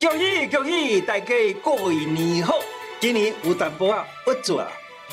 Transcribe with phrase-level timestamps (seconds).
[0.00, 2.54] 恭喜恭喜，大家过年好！
[3.00, 4.70] 今年有淡薄啊不做啊，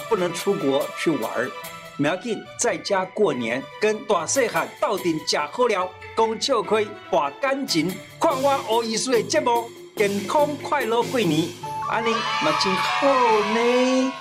[0.07, 1.49] 不能出国去玩儿，
[1.97, 9.67] 不要紧，在家过年，跟大细汉斗阵吃好料，讲笑开，花感情，看我黑医师的节目，
[9.97, 11.49] 健康快乐过年，
[11.89, 13.07] 安尼嘛真好
[13.55, 14.13] 呢。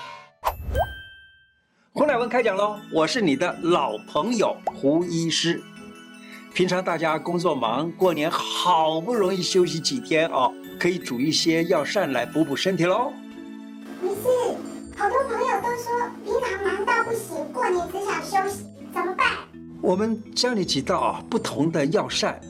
[1.93, 5.63] 胡乃文开讲喽，我是你的老朋友胡医师。
[6.55, 13.13] 平常大家工作忙，过年好不容易休息几天哦，可以煮一些药膳来补补身体喽。
[14.01, 14.23] 不是，
[14.97, 19.27] 好多朋友都说平常忙到不行，过年只想休息，怎么办？
[19.83, 22.41] 我们教你几道啊不同的药膳。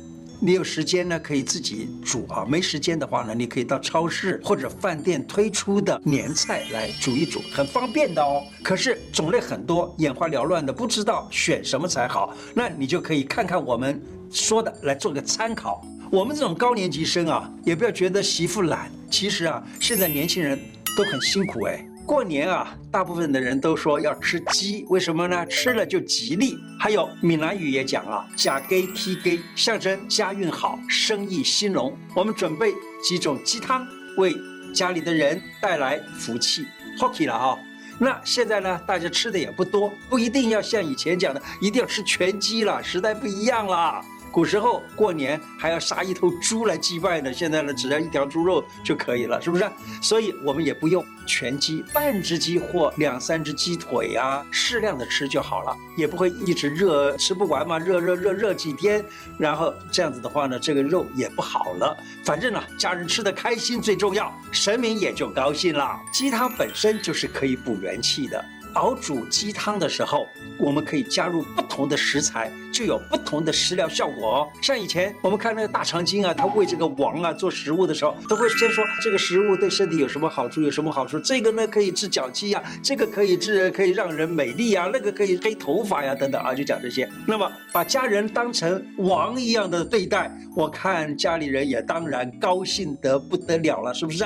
[0.46, 8.42] 你有时间呢，可以自己煮啊；没时间的话呢，你可以到超市或者饭店推出的年菜来煮一煮，很方便的哦。
[8.62, 12.36] 可是种类很多，眼花缭乱的，不知道选什么才好。
[12.52, 13.98] 那你就可以看看我们
[14.30, 15.82] 说的来做个参考。
[16.10, 20.60] 我们这种高年级生啊，也不要觉得媳妇懒，其实啊，现在年轻人
[20.95, 21.82] 都很辛苦哎。
[22.06, 25.45] 过年啊，大部分的人都说要吃鸡，为什么呢？
[25.46, 26.59] 吃了就吉利。
[26.79, 31.96] 还有闽南语也讲啊，甲鸡踢鸡，象征家运好，生意兴隆。
[32.14, 33.87] 我们准备几种鸡汤，
[34.18, 34.37] 为
[34.74, 36.66] 家里的人带来福气。
[37.01, 37.59] OK 了啊，
[37.98, 44.04] 那现在呢，大家吃的也不多，不一定要像以前讲的，一定要吃全鸡了，时代不一样了。
[44.35, 49.65] 古时候过年还要杀一头猪来祭拜呢，现在呢，只要一条猪肉就可以了，是不是？
[50.02, 59.04] 所以我们也不用全鸡，半只鸡或两三只鸡腿啊，适量的吃就好了，也不会一直热吃不完嘛，热热热热几天，
[59.38, 61.96] 然后这样子的话呢，这个肉也不好了。
[62.24, 66.00] 反正呢，家人吃的开心最重要，神明也就高兴了。
[66.12, 68.44] 鸡汤本身就是可以补元气的。
[68.75, 70.26] 熬煮鸡汤的时候，
[70.58, 74.48] 我们可以加入不同的食材，就有不同的食疗效果哦。
[74.62, 81.19] 像以前我们看那个大长今啊，他为这个王啊做食物的时候，都会先说这个食物对身体有什么好处，有什么好处。
[81.20, 87.08] 这个呢可以治脚气呀，这个可以治可以让人美丽啊，那个可以黑头发呀等等啊，就讲这些。
[87.26, 94.24] 那么把家人当成王一样的对待，我看家里人也当然高兴得不得了了，是不是？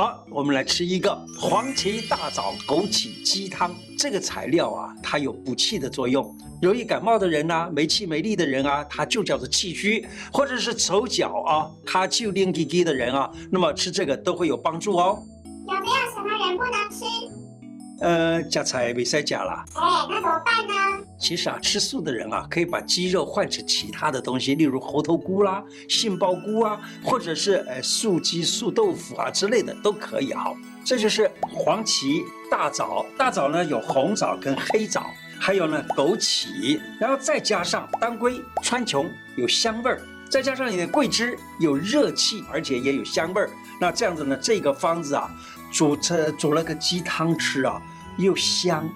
[0.00, 3.70] 好，我们来吃一个黄芪大枣枸杞鸡汤。
[3.98, 6.34] 这个材料啊，它有补气的作用。
[6.62, 15.22] 容易感冒的人啊，没气没力的人啊，它就叫做气虚，或者是手脚啊，它就灵机机的人啊，那么吃这个都会有帮助哦。
[15.68, 17.04] 有没有什么人不能吃？
[18.00, 19.62] 呃，加菜没塞加啦。
[19.74, 21.06] 哎，那怎么办呢？
[21.20, 30.52] 其实啊，吃素的人啊，可以把鸡肉换成其他的东西，例如猴头菇啦、杏鲍菇啊，或者是呃素鸡、素豆腐啊之类的都可以哈。
[30.82, 43.50] 这就是黄芪、大枣，大枣呢有红枣跟黑枣，还有呢枸杞，然后再加上当归、川穹，有香味儿，再加上一点桂枝，有热气，而且也有香味儿。
[43.78, 45.30] 那这样子呢，这个方子啊，
[45.70, 47.80] 煮成煮了个鸡汤吃啊，
[48.16, 48.88] 又香。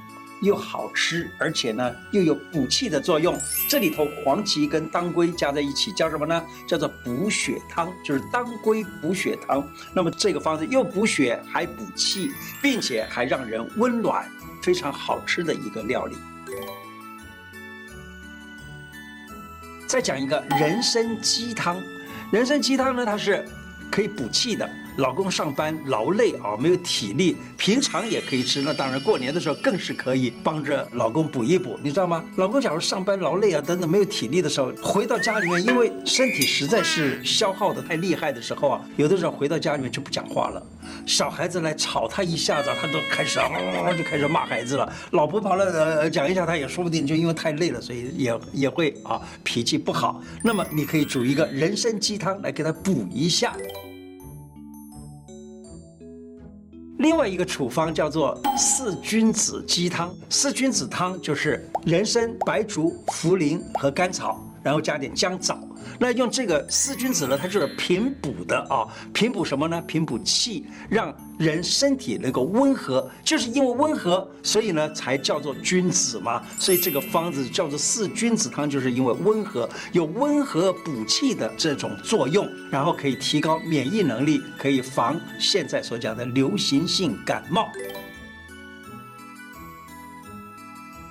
[0.45, 3.37] 又好吃，而且呢又有补气的作用。
[3.69, 6.45] 这里头黄芪跟当归加在一起叫什么呢？
[6.69, 9.67] 叫做补血汤，就是当归补血汤。
[9.93, 12.31] 那么这个方子又补血还补气，
[12.63, 14.31] 并且还让人温暖，
[14.63, 16.17] 非常好吃的一个料理。
[19.87, 21.81] 再讲一个人参鸡汤，
[22.31, 23.45] 人参鸡汤呢，它是
[23.91, 24.69] 可以补气的。
[24.97, 28.63] 老公上班劳累啊，没有体力，平常也可以吃。
[28.63, 32.25] 那当然，过年的时候更是可以帮着老公补一补，你知道吗？
[32.37, 40.65] 老公假如上班劳累啊，等等没有体力的时候，回到家里面，因为身体实在是消耗得太厉害的时候啊，有的时候回到家里面就不讲话了。
[41.07, 43.49] 小孩子来吵他一下子，他都开始啊，
[43.97, 44.93] 就开始骂孩子了。
[45.11, 50.23] 老婆跑来呃讲一下，他也说不定就因为太累了，所以也也会啊脾气不好。
[50.43, 53.57] 那么你可以煮一个人参鸡汤来给他补一下。
[57.05, 65.59] 另外一个处方叫做四君子鸡汤，四君子汤就是人参、白术、茯苓和甘草，然后加点姜枣。
[65.99, 69.81] 那用这个四君子呢，它就是平补的啊，平补什么呢？
[69.83, 73.09] 平补气，让人身体能够温和。
[73.23, 76.43] 就是因为温和，所以呢才叫做君子嘛。
[76.59, 87.69] 所以这个方子叫做四君子汤，就是因为温和，有温和补气的这种作用，然后可以提高免疫能力，可以防现在所讲的流行性感冒。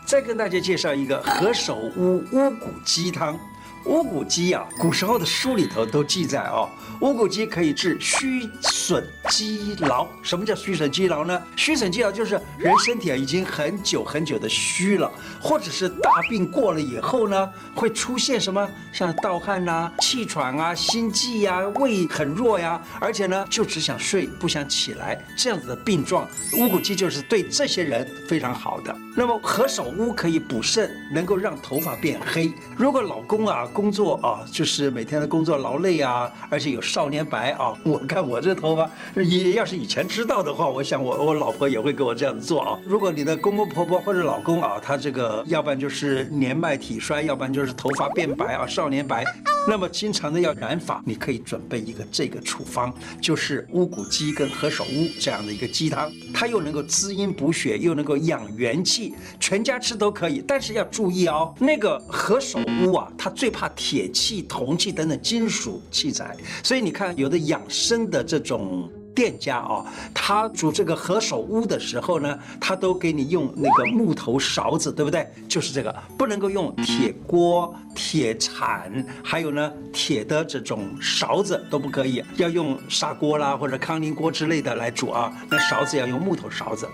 [0.06, 3.40] 再跟大家介绍一个何首乌乌骨鸡汤。
[3.86, 6.70] 乌骨鸡啊，古时候的书里头都记载哦，
[7.02, 10.08] 乌骨鸡可以治虚损积劳。
[10.22, 11.42] 什么叫虚损积劳呢？
[11.58, 26.26] 虚损积劳就是人身体啊已经很久很久的虚了，或者是大病过了以后呢，会出现什么像盗汗啊、气喘啊、心悸呀、胃很弱呀，而且呢就只想睡不想起来这样子的病状，
[26.58, 28.96] 乌骨鸡就是对这些人非常好的。
[29.16, 32.52] 那么何首乌可以补肾，能够让头发变黑。
[32.76, 42.78] 如果老公啊工作啊就是每天的工作劳累啊，而且有少年白啊， 我看我这头发也要是以前知道的话，我想我我老婆也会给我这样子做啊。
[42.86, 49.24] 如果你的公公婆婆或者老公啊，他这个要不然就是年迈体衰，要不然就是头发变白啊，少年白。
[49.66, 60.44] 那么经常的要染发，你可以准备一个这个处方，就是乌骨鸡跟何首乌这样的一个鸡汤，它又能够滋阴补血，又能够养元气，全家吃都可以。
[60.46, 68.90] 但是要注意哦，那个何首乌啊，它最怕铁器、铜器等等金属器材，所以你看有的养生的这种。
[69.16, 75.28] 店家啊，他煮这个何首乌的时候呢，他都给你用那个木头勺子，对不对？
[75.48, 85.32] 就是这个，不能够用铁锅、铁铲，还有呢铁的这种勺子都不可以，要用砂锅啦或者康宁锅之类的来煮啊。
[85.48, 86.88] 那勺子要用木头勺子。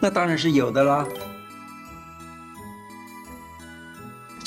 [0.00, 1.06] 那当然是有的啦。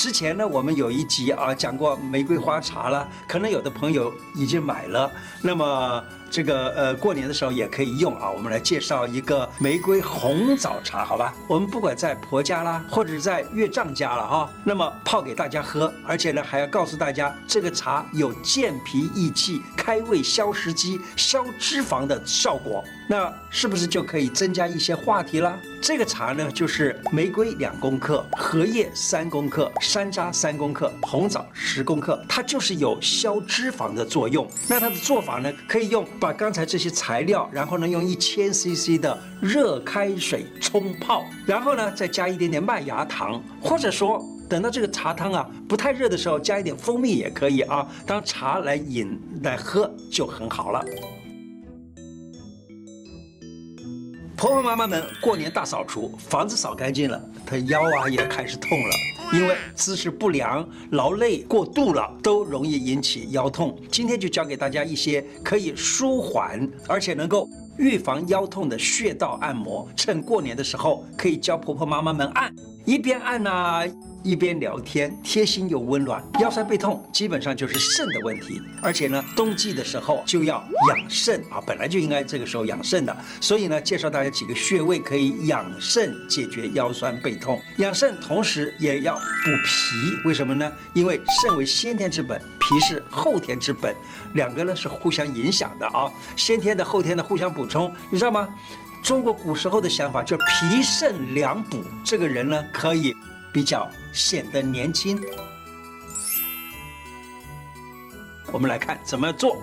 [0.04, 5.10] 之前呢，我们有一集啊讲过玫瑰花茶了，可能有的朋友已经买了。
[5.42, 8.30] 那么这个呃过年的时候也可以用啊。
[8.30, 11.34] 我们来介绍一个玫瑰红枣茶，好吧？
[11.48, 22.84] 我们不管在婆家啦，或者在岳丈家了哈，那么泡给大家喝，而且呢还要告诉大家，这个茶有健脾益气、开胃消食积、消脂肪的效果。
[23.08, 25.58] 那是不是就可以增加一些话题啦？
[25.86, 34.48] 这个茶呢，就是玫瑰两公克，荷叶三公克，山楂三公克，红枣十公克，它就是有消脂肪的作用。
[34.70, 50.82] 那它的做法呢，可以用把刚才这些材料，然后呢用一千 CC 的热开水冲泡，然后呢再加一点点麦芽糖，或者说等到这个茶汤啊不太热的时候，加一点蜂蜜也可以啊，当茶来饮来喝就很好了。
[54.44, 63.74] 婆婆妈妈们过年大扫除，房子扫干净了，她腰啊也开始痛了，因为姿势不良、劳累过度了，都容易引起腰痛。
[63.90, 67.48] 今天就教给大家一些可以舒缓，而且能够
[67.78, 69.88] 预防腰痛的穴道按摩。
[69.96, 72.54] 趁过年的时候，可以教婆婆妈妈们按，
[72.84, 73.86] 一边按呢、啊。
[74.24, 76.24] 一边聊天，贴心又温暖。
[76.40, 83.16] 腰酸背痛基本上就是肾的问题，而且呢，冬季的时候就要养肾啊，本来就应该这个时候养肾的。
[83.42, 87.62] 所以呢，介绍大家几个穴位可以养肾，解决腰酸背痛。
[87.78, 89.22] 养肾同时也要补
[89.66, 90.72] 脾，为什么呢？
[90.94, 93.94] 因为肾为先天之本，脾是后天之本，
[94.36, 98.48] 两个呢是互相影响的啊，先天的、后天的互相补充，你知道吗？
[99.04, 103.14] 中国古时候的想法叫脾肾两补，这个人呢可以。
[103.54, 105.22] 比较显得年轻。
[108.52, 109.58] 我们来看怎么做，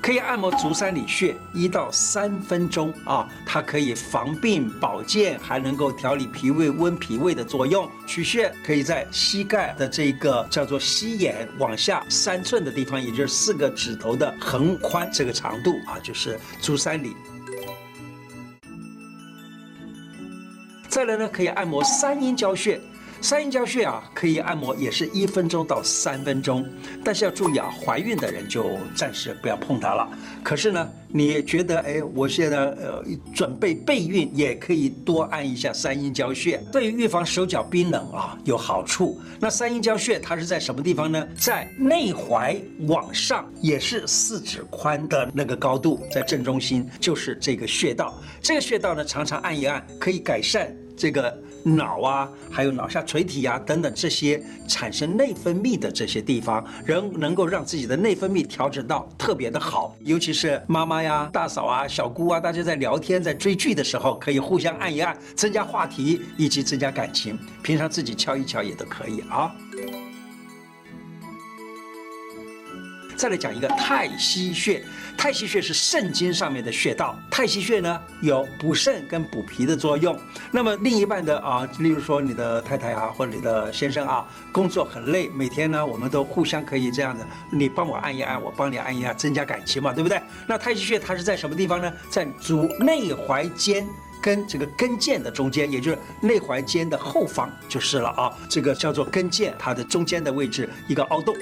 [0.00, 7.90] 可以按摩足三里穴一到三分钟啊，它可以防病保健，还能够调理脾胃、温脾胃的作用。
[8.06, 17.16] 取穴可以在膝盖的这个叫做膝眼往下三寸的地方，也就是四个指头的横宽这个长度啊，就是足三里。
[20.88, 22.80] 再来呢，可以按摩三阴交穴。
[23.20, 26.66] 三阴交穴啊，可以按摩，也是一分钟到三分钟，
[27.02, 30.06] 但是要注意啊，怀孕的人就暂时不要碰它了。
[30.42, 33.02] 可是呢，你觉得哎，我现在呃
[33.34, 39.18] 准备备孕，也可以多按一下三阴交穴，对于预防手脚冰冷啊有好处。
[39.40, 41.26] 那三阴交穴它是在什么地方呢？
[41.34, 48.20] 在内踝往上，也是四指宽的那个高度，在正中心就是这个穴道。
[48.42, 51.42] 这个穴道呢，常常按一按，可以改善这个。
[51.64, 59.96] 脑啊，还有脑下垂体啊等等这些产生内分泌的这些地方，人能够让自己的内分泌调整到特别的好。
[60.00, 67.38] 尤其是妈妈呀、大嫂啊、小姑啊，大家在聊天、在追剧的时候，可以互相按一按，增加话题以及增加感情。
[67.62, 69.50] 平常自己敲一敲也都可以啊。
[73.16, 74.84] 再来讲一个太溪穴。
[75.16, 80.18] 太溪穴是肾经上面的穴道，太溪穴呢有补肾跟补脾的作用。
[80.50, 90.20] 那么另一半的啊，例如说你的太太啊，或者你的先生啊，工作很累，每天呢我们都互相可以这样的，你帮我按一按，我帮你按一按，增加感情嘛，对不对？
[90.48, 91.92] 那太溪穴它是在什么地方呢？
[92.10, 93.86] 在足内踝尖
[94.20, 98.32] 跟这个跟腱的中间，也就是内踝尖的后方就是了啊。
[98.48, 101.36] 这个叫做跟腱，它的中间的位置一个凹洞。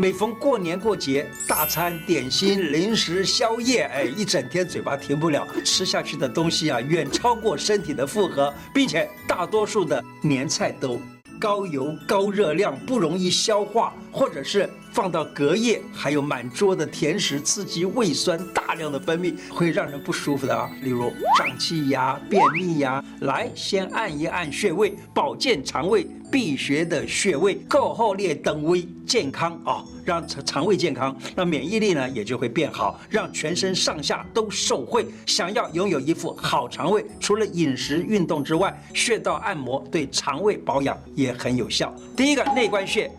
[0.00, 10.98] 每逢过年过节，大餐、点心、零食、宵夜，哎，一整天嘴巴停不了，吃下去的东西啊，远超过身体的负荷，并且大多数的年菜都
[11.38, 23.02] 高油、高热量，不容易消化，或者是放到隔夜，还有满桌的甜食，刺激胃酸大量的分泌，会让人不舒服的啊，例如胀气呀、便秘呀。
[23.20, 26.06] 来，先按一按穴位，保健肠胃。
[26.30, 35.04] 必学的穴位，够后列等位健康啊、哦，让肠胃健康，那免疫力呢也就会变好，让全身上下都受惠。
[35.26, 41.92] 想要拥有一副好肠胃，除了饮食运动之外，穴道按摩对肠胃保养也很有效。
[42.16, 43.10] 第一个内关穴。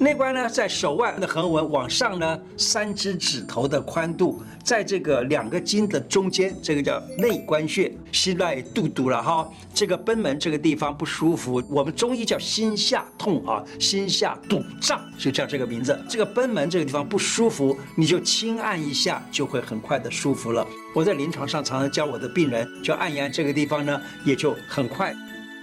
[0.00, 7.92] 内关呢，在手腕的横纹往上呢，三只指头的宽度，在这个两个筋的中间，这个叫内关穴。
[8.12, 15.98] 心内肚肚了哈，这个贲门这个地方不舒服，我们中医叫心下痛啊，心下堵胀，就叫这个名字。
[16.08, 20.64] 这个贲门这个地方不舒服，你就轻按一下，就会很快的舒服了。
[20.94, 25.12] 我在临床上常常教我的病人，就按一按这个地方呢，也就很快。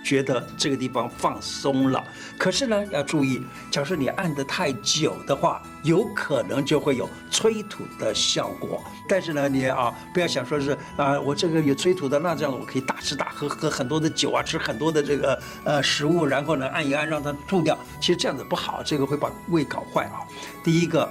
[0.06, 2.02] 觉得这个地方放松了，
[2.38, 8.84] 可是呢，要注意，假如你按得太久的话，有可能就会有催吐的效果。
[9.10, 17.76] 但是呢，你啊，不要想说是啊，我这个有催吐的，那这样我可以大吃大喝，喝很多的酒啊，吃很多的这个呃食物，然后呢按一按让它吐掉。
[18.00, 20.22] 其实这样子不好，这个会把胃搞坏啊。
[20.64, 21.10] 第一个。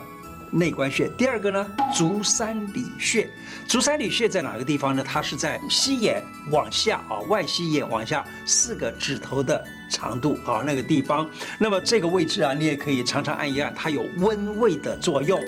[0.55, 3.29] 内关穴，第二个呢，足三里穴。
[3.67, 5.03] 足三里穴在哪个地方呢？
[5.05, 11.29] 它是在膝眼往下啊，外膝眼往下四个指头的长度啊那个地方。
[11.59, 15.41] 那么这个位置啊，你也可以常常按一按，它有温胃的作用。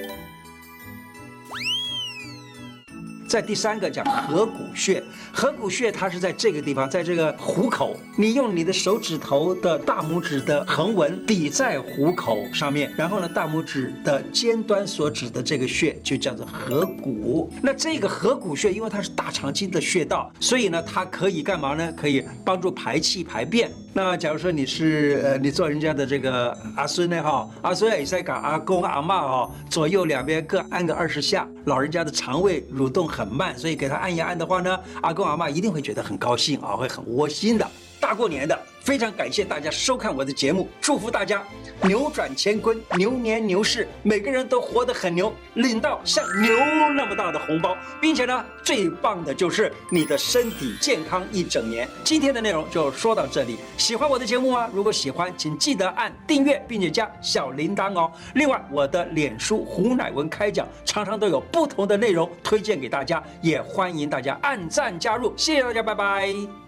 [3.26, 5.02] 在第三个讲合谷穴，
[5.32, 17.50] 合谷穴它是在这个地方，在这个虎口，你用你的手指头的大拇指的横纹抵在虎口上面，然后呢，大拇指的尖端所指的这个穴就叫做合谷。
[17.62, 21.92] 那这个合谷穴，因为它是大肠经的穴道，所以呢，它可以干嘛呢？
[21.96, 23.70] 可以帮助排气排便。
[23.96, 37.66] 那假如说你是呃，你做人家的这个阿孙呢哈，阿孙也在给阿公阿嬷哈，左右两边各按个二十下，老人家的肠胃蠕动很慢，所以给他按一按的话呢，阿公阿嬷一定会觉得很高兴啊，会很窝心的。
[37.98, 38.58] 大过年的。
[38.86, 41.42] 非常感谢大家收看我的节目，祝福大家
[41.82, 46.54] 扭转乾坤，牛年牛市，每个人都活得很牛，领到像牛
[46.94, 51.88] 那么大的红包，并且呢，最棒的就是你的身体健康一整年。
[52.04, 54.70] 今天的内容就说到这里，喜欢我的节目吗？
[54.72, 58.08] 如果喜欢，请记得按订阅，并且加小铃铛哦。
[58.34, 66.65] 另外，我的脸书胡乃文开讲常常都有不同的内容推荐给大家，也欢迎大家按赞加入，谢谢大家，拜拜。